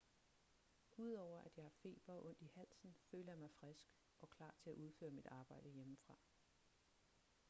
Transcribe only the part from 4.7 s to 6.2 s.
udføre mit arbejde hjemmefra